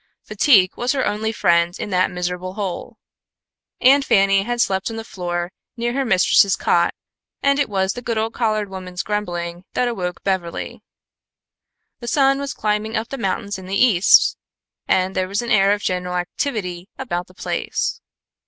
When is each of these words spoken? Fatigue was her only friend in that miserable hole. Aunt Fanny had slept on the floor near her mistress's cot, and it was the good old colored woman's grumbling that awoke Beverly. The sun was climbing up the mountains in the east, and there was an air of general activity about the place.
Fatigue 0.23 0.75
was 0.77 0.93
her 0.93 1.05
only 1.05 1.31
friend 1.31 1.77
in 1.79 1.91
that 1.91 2.09
miserable 2.09 2.55
hole. 2.55 2.97
Aunt 3.81 4.03
Fanny 4.03 4.41
had 4.41 4.59
slept 4.59 4.89
on 4.89 4.95
the 4.97 5.03
floor 5.03 5.51
near 5.77 5.93
her 5.93 6.03
mistress's 6.03 6.55
cot, 6.55 6.95
and 7.43 7.59
it 7.59 7.69
was 7.69 7.93
the 7.93 8.01
good 8.01 8.17
old 8.17 8.33
colored 8.33 8.67
woman's 8.67 9.03
grumbling 9.03 9.63
that 9.75 9.87
awoke 9.87 10.23
Beverly. 10.23 10.81
The 11.99 12.07
sun 12.07 12.39
was 12.39 12.55
climbing 12.55 12.97
up 12.97 13.09
the 13.09 13.17
mountains 13.19 13.59
in 13.59 13.67
the 13.67 13.77
east, 13.77 14.37
and 14.87 15.15
there 15.15 15.27
was 15.27 15.43
an 15.43 15.51
air 15.51 15.71
of 15.71 15.83
general 15.83 16.15
activity 16.17 16.89
about 16.97 17.27
the 17.27 17.35
place. 17.35 18.01